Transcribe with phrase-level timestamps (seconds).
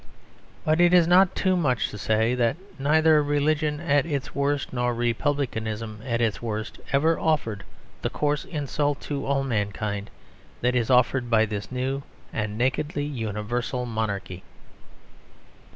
[0.65, 4.95] But it is not too much to say that neither religion at its worst nor
[4.95, 7.63] republicanism at its worst ever offered
[8.01, 10.09] the coarse insult to all mankind
[10.61, 12.01] that is offered by this new
[12.33, 14.41] and nakedly universal monarchy.